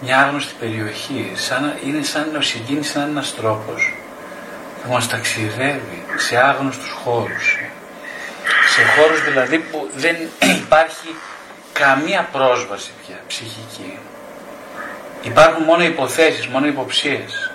μια 0.00 0.18
άγνωστη 0.18 0.54
περιοχή. 0.60 1.32
Σαν, 1.34 1.74
είναι 1.84 2.02
σαν 2.02 2.30
να 2.32 2.40
συγκίνησε 2.40 2.90
σαν 2.90 3.08
ένας 3.08 3.34
τρόπος 3.34 3.94
που 4.82 4.92
μας 4.92 5.08
ταξιδεύει 5.08 6.04
σε 6.16 6.36
άγνωστους 6.36 6.90
χώρους. 6.90 7.58
Σε 8.68 8.82
χώρους 8.96 9.24
δηλαδή 9.24 9.58
που 9.58 9.88
δεν 9.94 10.16
υπάρχει 10.62 11.14
καμία 11.72 12.28
πρόσβαση 12.32 12.90
πια 13.06 13.16
ψυχική. 13.26 13.98
Υπάρχουν 15.22 15.64
μόνο 15.64 15.84
υποθέσεις, 15.84 16.46
μόνο 16.46 16.66
υποψίες. 16.66 17.50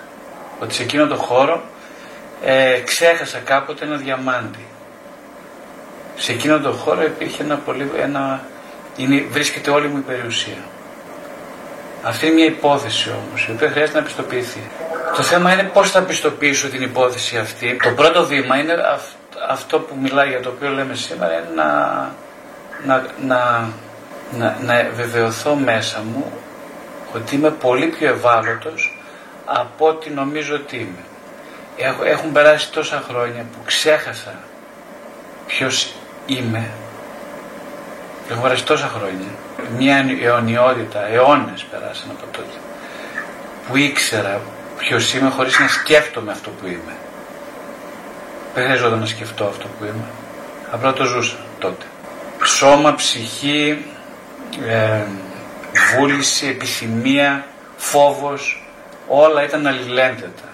Ότι 0.58 0.74
σε 0.74 0.82
εκείνο 0.82 1.06
το 1.06 1.16
χώρο 1.16 1.62
ε, 2.44 2.80
ξέχασα 2.84 3.38
κάποτε 3.38 3.84
ένα 3.84 3.96
διαμάντι. 3.96 4.66
Σε 6.16 6.32
εκείνο 6.32 6.60
το 6.60 6.72
χώρο 6.72 7.02
υπήρχε 7.02 7.42
ένα 7.42 7.56
πολύ, 7.56 7.90
ένα, 8.00 8.44
είναι, 8.96 9.26
βρίσκεται 9.30 9.70
όλη 9.70 9.88
μου 9.88 9.98
η 9.98 10.00
περιουσία. 10.00 10.58
Αυτή 12.02 12.26
είναι 12.26 12.34
μια 12.34 12.44
υπόθεση 12.44 13.10
όμως, 13.10 13.46
η 13.48 13.50
οποία 13.50 13.70
χρειάζεται 13.70 13.98
να 13.98 14.04
πιστοποιηθεί. 14.04 14.70
Το 15.16 15.22
θέμα 15.22 15.52
είναι 15.52 15.62
πώς 15.62 15.90
θα 15.90 16.02
πιστοποιήσω 16.02 16.68
την 16.68 16.82
υπόθεση 16.82 17.36
αυτή. 17.38 17.76
Το 17.82 17.90
πρώτο 17.90 18.26
βήμα 18.26 18.56
είναι 18.58 18.74
αυτό 19.48 19.78
που 19.78 19.96
μιλάει 20.00 20.28
για 20.28 20.40
το 20.40 20.48
οποίο 20.48 20.70
λέμε 20.70 20.94
σήμερα, 20.94 21.32
είναι 21.32 21.48
να, 21.54 21.66
να, 22.86 23.06
να, 23.26 23.68
να, 24.38 24.56
να 24.60 24.90
βεβαιωθώ 24.94 25.54
μέσα 25.54 26.02
μου 26.12 26.32
ότι 27.14 27.34
είμαι 27.34 27.50
πολύ 27.50 27.86
πιο 27.86 28.08
ευάλωτος 28.08 29.02
από 29.44 29.86
ό,τι 29.86 30.10
νομίζω 30.10 30.54
ότι 30.54 30.76
είμαι. 30.76 31.04
Έχουν 32.04 32.32
περάσει 32.32 32.72
τόσα 32.72 33.02
χρόνια 33.08 33.46
που 33.52 33.58
ξέχασα 33.64 34.34
ποιος 35.46 35.94
είμαι. 36.26 36.70
Έχουν 38.32 38.44
περάσει 38.44 38.64
τόσα 38.64 38.88
χρόνια. 38.88 39.28
Μια 39.78 40.04
αιωνιότητα, 40.22 41.06
αιώνες 41.08 41.62
περάσαν 41.62 42.10
από 42.10 42.26
τότε. 42.32 42.56
Που 43.68 43.76
ήξερα 43.76 44.40
ποιος 44.78 45.14
είμαι 45.14 45.30
χωρίς 45.30 45.58
να 45.58 45.68
σκέφτομαι 45.68 46.32
αυτό 46.32 46.50
που 46.50 46.66
είμαι. 46.66 46.96
Δεν 48.54 48.64
χρειαζόταν 48.64 48.98
να 48.98 49.06
σκεφτώ 49.06 49.44
αυτό 49.44 49.66
που 49.78 49.84
είμαι. 49.84 50.04
Απλά 50.70 50.92
το 50.92 51.04
ζούσα 51.04 51.36
τότε. 51.58 51.84
Σώμα, 52.44 52.94
ψυχή, 52.94 53.84
ε, 54.66 55.02
βούληση, 55.96 56.46
επιθυμία, 56.46 57.44
φόβος, 57.76 58.66
όλα 59.08 59.44
ήταν 59.44 59.66
αλληλένδετα. 59.66 60.48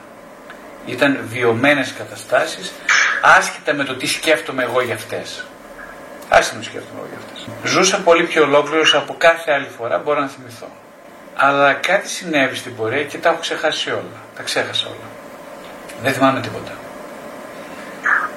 Ήταν 0.87 1.19
βιωμένες 1.29 1.93
καταστάσεις, 1.99 2.73
άσχετα 3.23 3.75
με 3.75 3.85
το 3.85 3.95
τι 3.95 4.07
σκέφτομαι 4.07 4.63
εγώ 4.63 4.83
για 4.83 4.95
αυτές. 4.95 5.45
Άσχετα 6.29 6.57
με 6.57 6.63
σκέφτομαι 6.63 6.99
εγώ 6.99 7.09
για 7.09 7.19
αυτές. 7.25 7.71
Ζούσα 7.71 8.01
πολύ 8.01 8.25
πιο 8.25 8.43
ολόκληρος 8.43 8.95
από 8.95 9.15
κάθε 9.19 9.53
άλλη 9.53 9.69
φορά, 9.79 9.99
μπορώ 9.99 10.21
να 10.21 10.29
θυμηθώ. 10.29 10.67
Αλλά 11.37 11.73
κάτι 11.73 12.09
συνέβη 12.09 12.57
στην 12.57 12.77
πορεία 12.77 13.05
και 13.05 13.19
τα 13.19 13.29
έχω 13.29 13.39
ξεχάσει 13.39 13.91
όλα. 13.91 14.19
Τα 14.37 14.43
ξέχασα 14.43 14.87
όλα. 14.87 15.09
Δεν 16.03 16.13
θυμάμαι 16.13 16.41
τίποτα. 16.41 16.73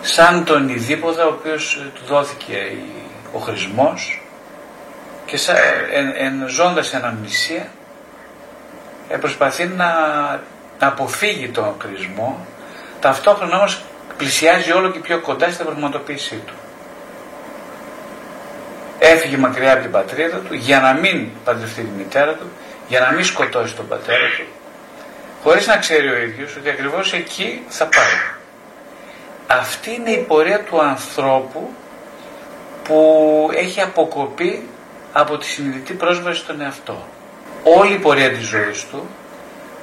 Σαν 0.02 0.46
τον 0.46 0.70
Ιδίποδα 0.70 1.26
ο 1.26 1.28
οποίος 1.28 1.82
του 1.94 2.02
δόθηκε 2.06 2.72
ο 3.34 3.40
χρησμός 3.40 4.22
και 5.26 5.38
σαν, 5.38 5.56
εν, 5.92 6.14
εν 6.16 6.50
ζώντας 6.50 6.94
εν 6.94 7.06
αμνησία 7.06 7.72
προσπαθεί 9.20 9.66
να, 9.66 9.86
να 10.80 10.88
αποφύγει 10.88 11.50
τον 11.50 11.78
κρισμό 11.78 12.46
ταυτόχρονα 13.00 13.58
όμως 13.58 13.82
πλησιάζει 14.18 14.72
όλο 14.72 14.92
και 14.92 15.00
πιο 15.00 15.20
κοντά 15.22 15.52
στην 15.52 15.66
πραγματοποίησή 15.66 16.36
του. 16.46 16.54
Έφυγε 19.04 19.38
μακριά 19.38 19.74
από 19.74 19.82
την 19.82 19.92
πατρίδα 19.92 20.38
του 20.38 20.54
για 20.54 20.80
να 20.80 20.94
μην 20.94 21.28
παντρευτεί 21.44 21.82
τη 21.82 21.90
μητέρα 21.98 22.34
του, 22.34 22.52
για 22.88 23.00
να 23.00 23.12
μην 23.12 23.24
σκοτώσει 23.24 23.76
τον 23.76 23.88
πατέρα 23.88 24.28
του, 24.38 24.46
χωρίς 25.44 25.68
να 25.68 25.78
ξέρει 25.78 26.08
ο 26.10 26.18
ίδιος 26.18 26.56
ότι 26.56 26.70
ακριβώς 26.70 27.14
εκεί 27.14 27.64
θα 27.68 27.86
πάει. 27.86 28.20
Αυτή 29.60 29.94
είναι 29.94 30.10
η 30.10 30.18
πορεία 30.18 30.60
του 30.60 30.82
ανθρώπου 30.82 31.74
που 32.84 33.50
έχει 33.56 33.82
αποκοπεί 33.82 34.68
από 35.14 35.38
τη 35.38 35.46
συνειδητή 35.46 35.94
πρόσβαση 35.94 36.40
στον 36.40 36.62
εαυτό. 36.62 37.08
Όλη 37.64 37.94
η 37.94 37.98
πορεία 37.98 38.32
της 38.32 38.46
ζωής 38.46 38.86
του, 38.92 39.08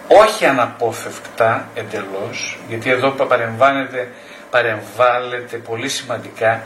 όχι 0.09 0.47
αναπόφευκτα 0.47 1.69
εντελώς, 1.75 2.59
γιατί 2.69 2.91
εδώ 2.91 3.11
παρεμβάνεται, 3.11 4.09
παρεμβάλλεται 4.51 5.57
πολύ 5.57 5.89
σημαντικά 5.89 6.63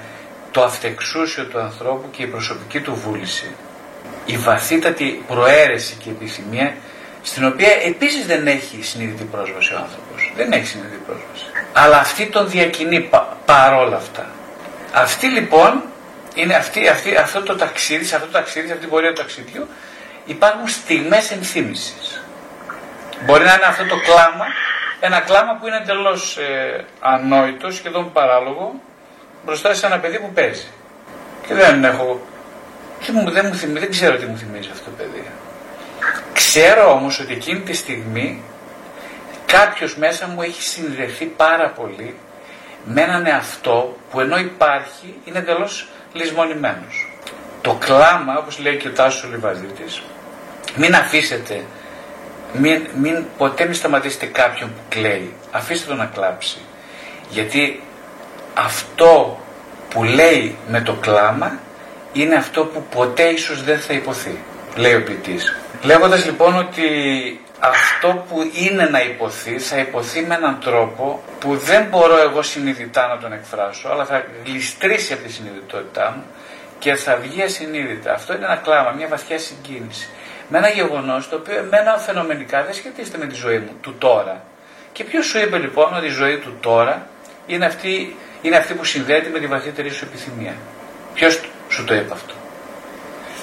το 0.53 0.63
αυτεξούσιο 0.63 1.45
του 1.45 1.59
ανθρώπου 1.59 2.11
και 2.11 2.23
η 2.23 2.27
προσωπική 2.27 2.81
του 2.81 2.95
βούληση. 2.95 3.55
Η 4.25 4.37
βαθύτατη 4.37 5.25
προαίρεση 5.27 5.97
και 6.05 6.11
επιθυμία 6.11 6.75
στην 7.23 7.45
οποία 7.45 7.71
επίσης 7.85 8.27
δεν 8.27 8.47
έχει 8.47 8.83
συνειδητή 8.83 9.25
πρόσβαση 9.25 9.75
ο 9.75 9.77
άνθρωπος. 9.77 10.33
Δεν 10.37 10.53
έχει 10.53 10.67
συνειδητή 10.67 11.03
πρόσβαση. 11.07 11.45
Αλλά 11.73 11.99
αυτή 11.99 12.27
τον 12.27 12.49
διακινεί 12.49 13.01
πα, 13.01 13.37
παρόλα 13.45 13.97
αυτά. 13.97 14.27
Αυτή 14.93 15.27
λοιπόν 15.27 15.83
είναι 16.35 16.55
αυτή, 16.55 16.89
αυτή, 16.89 17.17
αυτό 17.17 17.43
το 17.43 17.57
ταξίδι, 17.57 18.05
σε 18.05 18.15
αυτό 18.15 18.27
το 18.27 18.33
ταξίδι, 18.33 18.67
σε 18.67 18.73
αυτή 18.73 18.85
την 18.85 18.95
πορεία 18.95 19.13
του 19.13 19.21
ταξιδιού, 19.21 19.69
υπάρχουν 20.25 20.69
στιγμές 20.69 21.31
ενθύμησης. 21.31 22.25
Μπορεί 23.25 23.45
να 23.45 23.53
είναι 23.53 23.65
αυτό 23.65 23.85
το 23.87 23.97
κλάμα, 24.01 24.47
ένα 25.01 25.21
κλάμα 25.21 25.57
που 25.61 25.67
είναι 25.67 25.77
εντελώς 25.77 26.37
ε, 26.37 26.85
ανόητο, 27.01 27.71
σχεδόν 27.71 28.13
παράλογο, 28.13 28.81
μπροστά 29.45 29.75
σε 29.75 29.87
ένα 29.87 29.99
παιδί 29.99 30.19
που 30.19 30.31
παίζει. 30.33 30.67
Και 31.47 31.55
δεν 31.55 31.85
έχω. 31.85 32.21
Και 32.99 33.13
μου, 33.13 33.31
δεν, 33.31 33.47
μου 33.47 33.55
θυμίζει, 33.55 33.79
δεν 33.79 33.91
ξέρω 33.91 34.17
τι 34.17 34.27
μου 34.27 34.37
θυμίζει 34.37 34.69
αυτό 34.73 34.85
το 34.85 34.91
παιδί. 34.97 35.25
Ξέρω 36.33 36.91
όμως 36.91 37.21
ότι 37.21 37.33
εκείνη 37.33 37.61
τη 37.61 37.73
στιγμή 37.73 38.43
κάποιος 39.47 39.97
μέσα 39.97 40.27
μου 40.27 40.43
έχει 40.43 40.63
συνδεθεί 40.63 41.25
πάρα 41.25 41.69
πολύ 41.69 42.15
με 42.85 43.01
έναν 43.01 43.27
εαυτό 43.27 43.97
που 44.11 44.21
ενώ 44.21 44.39
υπάρχει 44.39 45.15
είναι 45.25 45.39
εντελώς 45.39 45.89
λησμονημένος. 46.13 47.09
Το 47.61 47.75
κλάμα, 47.75 48.39
όπως 48.39 48.59
λέει 48.59 48.77
και 48.77 48.89
ο 48.89 48.91
Τάσος 48.91 49.31
Λιβαδίτης, 49.31 50.03
μην 50.77 50.95
αφήσετε, 50.95 51.65
μην, 52.53 52.87
μην, 52.95 53.25
ποτέ 53.39 53.65
μην 53.65 53.75
σταματήσετε 53.75 54.27
κάποιον 54.27 54.69
που 54.69 54.81
κλαίει. 54.89 55.35
Αφήστε 55.51 55.89
τον 55.89 55.97
να 55.97 56.05
κλάψει. 56.05 56.59
Γιατί 57.29 57.83
αυτό 58.55 59.39
που 59.91 60.05
λέει 60.05 60.57
με 60.69 60.81
το 60.81 60.93
κλάμα 60.93 61.59
είναι 62.13 62.35
αυτό 62.35 62.65
που 62.65 62.83
ποτέ 62.83 63.23
ίσως 63.23 63.63
δεν 63.63 63.79
θα 63.79 63.93
υποθεί, 63.93 64.39
λέει 64.77 64.95
ο 64.95 65.03
ποιητής. 65.03 65.57
Λέγοντας 65.83 66.25
λοιπόν 66.25 66.59
ότι 66.59 66.83
αυτό 67.59 68.25
που 68.29 68.51
είναι 68.53 68.85
να 68.85 69.01
υποθεί 69.03 69.59
θα 69.59 69.79
υποθεί 69.79 70.23
με 70.23 70.35
έναν 70.35 70.59
τρόπο 70.61 71.23
που 71.39 71.57
δεν 71.57 71.85
μπορώ 71.91 72.21
εγώ 72.21 72.43
συνειδητά 72.43 73.07
να 73.07 73.19
τον 73.19 73.33
εκφράσω 73.33 73.89
αλλά 73.89 74.05
θα 74.05 74.25
γλιστρήσει 74.45 75.13
από 75.13 75.23
τη 75.23 75.33
συνειδητότητά 75.33 76.13
μου 76.17 76.25
και 76.79 76.95
θα 76.95 77.17
βγει 77.17 77.43
ασυνείδητα. 77.43 78.13
Αυτό 78.13 78.35
είναι 78.35 78.45
ένα 78.45 78.57
κλάμα, 78.57 78.91
μια 78.91 79.09
βαθιά 79.09 79.39
συγκίνηση. 79.39 80.09
Με 80.49 80.59
ένα 80.59 80.69
γεγονός 80.69 81.29
το 81.29 81.37
οποίο 81.37 81.57
εμένα 81.57 81.99
φαινομενικά 81.99 82.65
δεν 82.65 82.75
σχετίζεται 82.75 83.19
με 83.19 83.27
τη 83.27 83.35
ζωή 83.35 83.59
μου 83.59 83.73
του 83.81 83.95
τώρα. 83.99 84.45
Και 84.93 85.05
ποιος 85.05 85.27
σου 85.27 85.39
είπε 85.39 85.59
λοιπόν 85.59 85.95
ότι 85.97 86.07
η 86.07 86.11
ζωή 86.11 86.37
του 86.39 86.57
τώρα 86.61 87.07
είναι 87.47 87.67
αυτή, 87.67 88.17
είναι 88.43 88.57
αυτή 88.57 88.75
που 88.75 88.85
συνδέεται 88.85 89.29
με 89.29 89.39
τη 89.39 89.47
βαθύτερη 89.47 89.91
σου 89.91 90.05
επιθυμία. 90.05 90.55
Ποιος 91.15 91.41
σου 91.69 91.85
το 91.85 91.95
είπε 91.95 92.13
αυτό; 92.13 92.35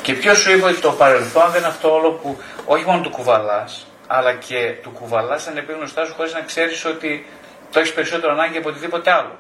Και 0.01 0.13
ποιος 0.13 0.37
σου 0.37 0.51
είπε 0.51 0.65
ότι 0.65 0.79
το 0.79 0.91
παρελθόν 0.91 1.49
δεν 1.51 1.59
είναι 1.59 1.67
αυτό 1.67 1.93
όλο 1.93 2.11
που 2.11 2.39
όχι 2.65 2.85
μόνο 2.85 3.01
του 3.01 3.09
κουβαλάς, 3.09 3.87
αλλά 4.07 4.33
και 4.33 4.73
του 4.81 4.89
κουβαλάς 4.89 5.41
σαν 5.41 5.57
επίγνωστά 5.57 6.05
σου 6.05 6.13
χωρίς 6.13 6.33
να 6.33 6.41
ξέρεις 6.41 6.85
ότι 6.85 7.25
το 7.71 7.79
έχεις 7.79 7.93
περισσότερο 7.93 8.31
ανάγκη 8.31 8.57
από 8.57 8.69
οτιδήποτε 8.69 9.11
άλλο. 9.11 9.39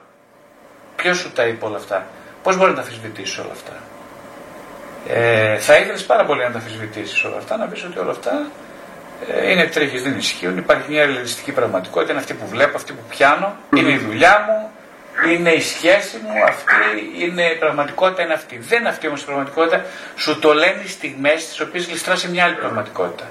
Ποιος 0.95 1.17
σου 1.17 1.31
τα 1.31 1.45
είπε 1.45 1.65
όλα 1.65 1.77
αυτά; 1.77 2.07
Πώς 2.43 2.57
μπορεί 2.57 2.69
να 2.69 2.75
τα 2.75 2.81
αφισβητήσεις 2.81 3.37
όλα 3.37 3.51
αυτά; 3.51 3.73
Ε, 5.07 5.57
θα 5.57 5.77
ήθελες 5.77 6.03
πάρα 6.05 6.25
πολύ 6.25 6.43
να 6.43 6.51
τα 6.51 6.57
αφισβητήσεις 6.57 7.23
όλα 7.23 7.37
αυτά, 7.37 7.57
να 7.57 7.65
πεις 7.65 7.83
ότι 7.83 7.99
όλα 7.99 8.11
αυτά 8.11 8.45
ε, 9.27 9.51
είναι 9.51 9.65
τρίχες, 9.65 10.03
δεν 10.03 10.17
ισχύουν. 10.17 10.57
Υπάρχει 10.57 10.91
μια 10.91 11.05
ρεαλιστική 11.05 11.51
πραγματικότητα, 11.51 12.11
είναι 12.11 12.21
αυτή 12.21 12.33
που 12.33 12.47
βλέπω, 12.47 12.77
αυτή 12.77 12.93
που 12.93 13.03
πιάνω, 13.09 13.55
είναι 13.75 13.91
η 13.91 13.97
δουλειά 13.97 14.45
μου, 14.47 14.71
είναι 15.27 15.49
η 15.49 15.61
σχέση 15.61 16.17
μου, 16.17 16.43
αυτή 16.47 17.23
είναι 17.23 17.43
η 17.43 17.55
πραγματικότητα, 17.55 18.21
είναι 18.21 18.33
αυτή. 18.33 18.57
Δεν 18.57 18.79
είναι 18.79 18.89
αυτή 18.89 19.07
όμως 19.07 19.21
η 19.21 19.25
πραγματικότητα, 19.25 19.85
σου 20.15 20.39
το 20.39 20.53
λένε 20.53 20.81
οι 20.83 20.87
στιγμές 20.87 21.47
τις 21.47 21.59
οποίες 21.59 21.85
γλιστρά 21.85 22.15
σε 22.15 22.29
μια 22.29 22.43
άλλη 22.43 22.55
πραγματικότητα. 22.55 23.27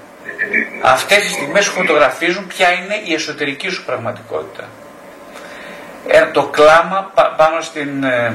Αυτές 0.81 1.25
οι 1.25 1.29
στιγμές 1.29 1.65
σου 1.65 1.71
φωτογραφίζουν 1.71 2.47
ποια 2.47 2.71
είναι 2.71 3.01
η 3.03 3.13
εσωτερική 3.13 3.69
σου 3.69 3.85
πραγματικότητα. 3.85 4.67
Ε, 6.07 6.25
το 6.25 6.45
κλάμα 6.45 7.11
πάνω, 7.37 7.61
στην, 7.61 8.03
ε, 8.03 8.33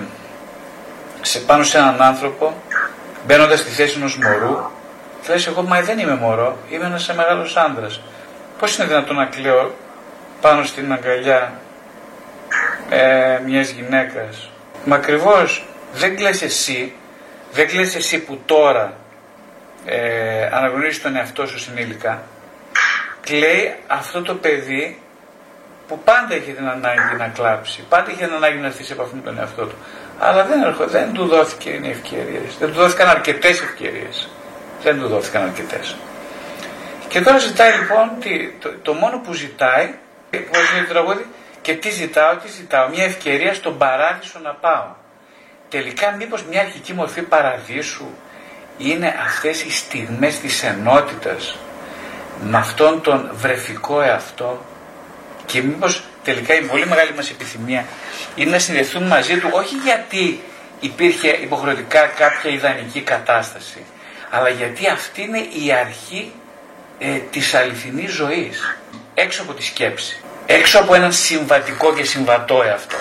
σε, 1.21 1.39
πάνω 1.39 1.63
σε 1.63 1.79
έναν 1.79 2.03
άνθρωπο, 2.03 2.63
μπαίνοντας 3.27 3.59
στη 3.59 3.71
θέση 3.71 3.99
ενός 3.99 4.17
μωρού, 4.17 4.71
θα 5.21 5.33
λες 5.33 5.47
εγώ, 5.47 5.63
μα 5.63 5.81
δεν 5.81 5.99
είμαι 5.99 6.15
μωρό, 6.15 6.59
είμαι 6.71 6.85
ένας 6.85 7.13
μεγάλος 7.15 7.57
άντρα. 7.57 7.87
Πώς 8.59 8.77
είναι 8.77 8.87
δυνατόν 8.87 9.17
να 9.17 9.25
κλαίω 9.25 9.75
πάνω 10.41 10.65
στην 10.65 10.93
αγκαλιά 10.93 11.53
ε, 12.95 13.41
μιας 13.47 13.71
γυναίκας. 13.71 14.51
Μα 14.85 14.97
ακριβώς 14.97 15.67
δεν 15.93 16.17
κλαις 16.17 16.43
εσύ, 16.43 16.93
δεν 17.53 17.69
κλαις 17.69 17.95
εσύ 17.95 18.19
που 18.19 18.41
τώρα 18.47 18.97
ε, 19.85 20.47
αναγνωρίζεις 20.53 21.03
τον 21.03 21.17
εαυτό 21.17 21.47
σου 21.47 21.59
συνήλικα, 21.59 22.23
κλαίει 23.21 23.75
αυτό 23.87 24.23
το 24.23 24.35
παιδί 24.35 24.99
που 25.89 25.99
πάντα 26.05 26.35
έχει 26.35 26.53
την 26.53 26.69
ανάγκη 26.69 27.17
να 27.19 27.29
κλάψει, 27.29 27.85
πάντα 27.89 28.11
έχει 28.11 28.19
την 28.19 28.35
ανάγκη 28.35 28.59
να 28.59 28.67
έρθει 28.67 28.85
σε 28.85 28.93
επαφή 28.93 29.15
με 29.15 29.21
τον 29.21 29.39
εαυτό 29.39 29.65
του. 29.65 29.77
Αλλά 30.19 30.45
δεν, 30.45 30.63
έρχο, 30.63 30.87
δεν 30.87 31.13
του 31.13 31.27
δόθηκε 31.27 31.71
η 31.71 31.91
ευκαιρία. 31.91 32.41
Δεν 32.59 32.69
του 32.69 32.75
δόθηκαν 32.75 33.09
αρκετές 33.09 33.61
ευκαιρίες. 33.61 34.29
Δεν 34.83 34.99
του 35.01 35.09
δόθηκαν 35.09 35.43
αρκετές. 35.43 35.97
Και 37.09 37.21
τώρα 37.21 37.39
ζητάει 37.39 37.73
λοιπόν, 37.79 38.11
το, 38.59 38.75
το 38.83 38.93
μόνο 38.93 39.19
που 39.19 39.33
ζητάει, 39.33 39.95
πώς 40.31 40.73
λέει 40.73 40.83
το 40.83 40.93
τραγούδι, 40.93 41.27
και 41.65 41.75
τι 41.75 41.91
ζητάω, 41.91 42.37
τι 42.37 42.49
ζητάω, 42.49 42.89
μια 42.89 43.05
ευκαιρία 43.05 43.55
στον 43.55 43.79
παράδεισο 43.79 44.39
να 44.39 44.51
πάω. 44.51 44.87
Τελικά 45.69 46.11
μήπως 46.11 46.45
μια 46.45 46.61
αρχική 46.61 46.93
μορφή 46.93 47.23
παραδείσου 47.23 48.07
είναι 48.79 49.15
αυτές 49.27 49.63
οι 49.63 49.71
στιγμές 49.71 50.39
της 50.39 50.63
ενότητας 50.63 51.57
με 52.43 52.59
αυτόν 52.59 53.01
τον 53.03 53.31
βρεφικό 53.33 54.01
εαυτό; 54.01 54.65
Και 55.47 55.63
μήπως 55.63 56.05
τελικά 56.25 56.55
η 56.55 56.63
πολύ 56.63 56.87
μεγάλη 56.87 57.15
μας 57.15 57.31
επιθυμία 57.31 57.85
είναι 58.35 58.51
να 58.51 58.59
συνδεθούμε 58.59 59.07
μαζί 59.07 59.39
του 59.39 59.49
όχι 59.53 59.75
γιατί 59.75 60.41
υπήρχε 60.81 61.29
υποχρεωτικά 61.29 62.07
κάποια 62.07 62.51
ιδανική 62.51 63.01
κατάσταση 63.01 63.85
αλλά 64.31 64.49
γιατί 64.49 64.89
αυτή 64.89 65.23
είναι 65.23 65.39
η 65.39 65.73
αρχή 65.73 66.33
ε, 66.99 67.19
της 67.19 67.55
αληθινής 67.55 68.13
ζωής 68.13 68.77
έξω 69.15 69.43
από 69.43 69.53
τη 69.53 69.63
σκέψη 69.63 70.25
έξω 70.47 70.79
από 70.79 70.95
έναν 70.95 71.13
συμβατικό 71.13 71.95
και 71.95 72.05
συμβατό 72.05 72.63
εαυτό 72.63 72.97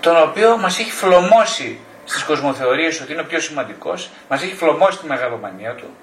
τον 0.00 0.22
οποίο 0.22 0.56
μας 0.56 0.78
έχει 0.78 0.90
φλωμώσει 0.90 1.78
στις 2.04 2.22
κοσμοθεωρίες 2.22 3.00
ότι 3.00 3.12
είναι 3.12 3.20
ο 3.20 3.24
πιο 3.24 3.40
σημαντικός 3.40 4.10
μας 4.28 4.42
έχει 4.42 4.54
φλωμώσει 4.54 4.98
τη 4.98 5.06
μεγαλομανία 5.06 5.74
του 5.74 5.96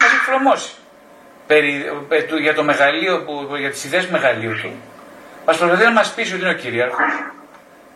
μας 0.00 0.12
έχει 0.12 0.24
φλωμώσει. 0.24 0.70
Περί, 1.46 1.84
ε, 2.08 2.40
για 2.40 2.54
το 2.54 2.62
μεγαλείο, 2.62 3.24
που, 3.24 3.56
για 3.56 3.70
τις 3.70 3.84
ιδέες 3.84 4.06
μεγαλείου 4.06 4.52
του 4.62 4.72
μας 5.46 5.56
προσπαθεί 5.56 5.84
να 5.84 5.90
μας 5.90 6.12
πείσει 6.12 6.34
ότι 6.34 6.42
είναι 6.42 6.50
ο 6.50 6.54
κυρίαρχος 6.54 7.22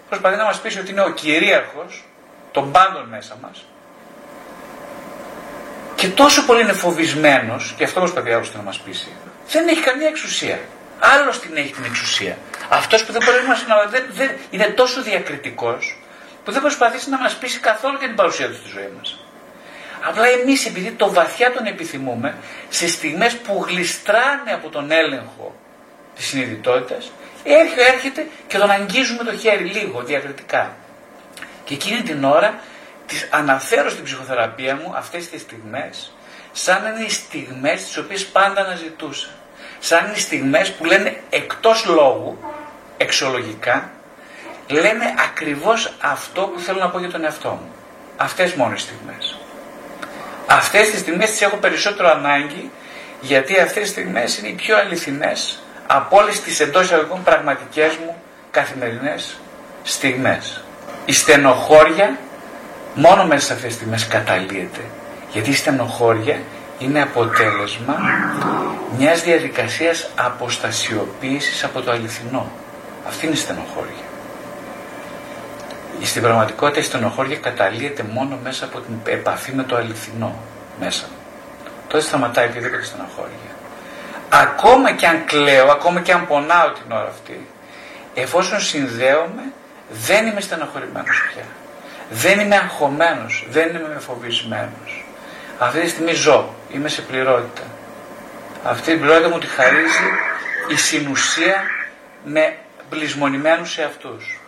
προσπαθεί 0.09 0.37
να 0.37 0.45
μας 0.45 0.61
πείσει 0.61 0.79
ότι 0.79 0.91
είναι 0.91 1.03
ο 1.03 1.11
κυρίαρχος 1.11 2.05
των 2.53 2.73
πάντων 2.73 3.07
μέσα 3.11 3.37
μας 3.43 3.65
και 5.95 6.09
τόσο 6.09 6.45
πολύ 6.45 6.61
είναι 6.61 6.73
φοβισμένος 6.73 7.75
και 7.77 7.85
αυτό 7.85 8.01
προσπαθεί 8.01 8.31
να 8.31 8.63
μας 8.63 8.79
πείσει 8.79 9.09
δεν 9.49 9.69
έχει 9.69 9.81
καμία 9.81 10.09
εξουσία 10.09 10.59
Άλλος 10.99 11.41
την 11.41 11.57
έχει 11.57 11.73
την 11.73 11.85
εξουσία. 11.85 12.39
Αυτός 12.69 13.05
που 13.05 13.13
δεν 13.13 13.23
μπορεί 13.25 13.39
να 13.69 13.87
δεν, 13.91 14.05
δεν, 14.11 14.31
είναι 14.51 14.65
τόσο 14.65 15.03
διακριτικός 15.03 15.99
που 16.45 16.53
δεν 16.53 16.61
προσπαθήσει 16.61 17.11
να 17.11 17.19
μας 17.19 17.35
πείσει 17.35 17.59
καθόλου 17.59 17.97
για 17.99 18.07
την 18.07 18.17
παρουσία 18.17 18.49
του 18.49 18.55
στη 18.55 18.69
ζωή 18.69 18.91
μας. 18.99 19.19
Απλά 20.09 20.29
εμείς 20.29 20.67
επειδή 20.67 20.91
το 20.91 21.13
βαθιά 21.13 21.53
τον 21.53 21.67
επιθυμούμε, 21.67 22.35
σε 22.69 22.89
στιγμές 22.89 23.37
που 23.37 23.65
γλιστράνε 23.69 24.53
από 24.53 24.69
τον 24.69 24.91
έλεγχο 24.91 25.55
της 26.15 26.27
συνειδητότητας, 26.27 27.13
έρχεται 27.95 28.27
και 28.47 28.59
τον 28.59 28.71
αγγίζουμε 28.71 29.25
το 29.25 29.37
χέρι 29.37 29.65
λίγο 29.65 30.03
διακριτικά. 30.03 30.77
Και 31.65 31.75
εκείνη 31.75 32.03
την 32.03 32.25
ώρα 32.25 32.59
τις 33.07 33.29
αναφέρω 33.31 33.91
στην 33.91 34.05
ψυχοθεραπεία 34.05 34.77
μου 34.77 34.93
αυτές 34.97 35.29
τις 35.29 35.41
στιγμές 35.41 36.13
σαν 36.53 36.85
είναι 36.87 37.05
οι 37.05 37.11
στιγμές 37.11 37.85
τις 37.85 37.97
οποίες 37.97 38.27
πάντα 38.27 38.61
αναζητούσα 38.61 39.29
σαν 39.87 40.11
είναι 40.15 40.21
στιγμές 40.23 40.73
που 40.73 40.85
λένε 40.85 41.17
εκτός 41.31 41.85
λόγου, 41.85 42.39
εξολογικά, 42.97 43.91
λένε 44.69 45.15
ακριβώς 45.29 45.95
αυτό 46.01 46.43
που 46.43 46.61
θέλω 46.61 46.79
να 46.79 46.91
πω 46.91 46.99
για 46.99 47.11
τον 47.11 47.25
εαυτό 47.25 47.49
μου. 47.49 47.73
Αυτές 48.17 48.55
μόνο 48.55 48.73
οι 48.75 48.79
στιγμές. 48.79 49.39
Αυτές 50.47 50.91
τις 50.91 51.01
στιγμές 51.01 51.31
τις 51.31 51.43
έχω 51.43 51.57
περισσότερο 51.57 52.11
ανάγκη 52.11 52.71
γιατί 53.21 53.61
αυτές 53.61 53.83
τις 53.83 53.91
στιγμές 53.91 54.39
είναι 54.39 54.49
οι 54.49 54.53
πιο 54.53 54.77
αληθινές 54.77 55.63
από 55.87 56.17
όλες 56.17 56.41
τις 56.41 56.61
εντός 56.61 56.85
εισαγωγικών 56.85 57.23
πραγματικές 57.23 57.97
μου 57.97 58.17
καθημερινές 58.51 59.37
στιγμές. 59.83 60.65
Η 61.05 61.13
στενοχώρια 61.13 62.19
μόνο 62.95 63.27
μέσα 63.27 63.47
σε 63.47 63.53
αυτές 63.53 63.69
τις 63.69 63.77
στιγμές 63.77 64.07
καταλύεται. 64.07 64.81
Γιατί 65.31 65.51
η 65.51 65.55
στενοχώρια 65.55 66.39
είναι 66.79 67.03
αποτέλεσμα 67.03 67.97
μιας 68.99 69.23
διαδικασίας 69.23 70.11
αποστασιοποίησης 70.15 71.65
από 71.65 71.81
το 71.81 71.91
αληθινό. 71.91 72.51
Αυτή 73.07 73.27
είναι 73.27 73.35
η 73.35 73.39
στενοχώρια. 73.39 74.05
Στην 76.03 76.23
πραγματικότητα 76.23 76.81
η 76.81 76.83
στενοχώρια 76.83 77.37
καταλύεται 77.37 78.03
μόνο 78.03 78.39
μέσα 78.43 78.65
από 78.65 78.81
την 78.81 79.13
επαφή 79.13 79.53
με 79.53 79.63
το 79.63 79.77
αληθινό 79.77 80.35
μέσα. 80.81 81.05
Τότε 81.89 82.05
σταματάει 82.05 82.47
οποιαδήποτε 82.47 82.85
στενοχώρια. 82.85 83.53
Ακόμα 84.29 84.93
και 84.93 85.07
αν 85.07 85.25
κλαίω, 85.25 85.71
ακόμα 85.71 86.01
και 86.01 86.13
αν 86.13 86.27
πονάω 86.27 86.71
την 86.71 86.93
ώρα 86.93 87.09
αυτή, 87.09 87.47
εφόσον 88.15 88.61
συνδέομαι, 88.61 89.43
δεν 89.91 90.27
είμαι 90.27 90.41
στενοχωρημένος 90.41 91.23
πια. 91.33 91.45
Δεν 92.11 92.39
είμαι 92.39 92.57
αγχωμένος, 92.57 93.47
δεν 93.51 93.69
είμαι 93.69 93.99
φοβισμένος. 93.99 95.05
Αυτή 95.59 95.81
τη 95.81 95.89
στιγμή 95.89 96.13
ζω, 96.13 96.55
είμαι 96.73 96.89
σε 96.89 97.03
πληρότητα. 97.03 97.63
Αυτή 98.65 98.91
την 98.91 99.01
πληρότητα 99.01 99.29
μου 99.29 99.39
τη 99.39 99.47
χαρίζει 99.47 100.09
η 100.69 100.77
συνουσία 100.77 101.63
με 102.25 102.57
πλεισμονημένους 102.89 103.71
σε 103.73 103.83
αυτούς. 103.83 104.41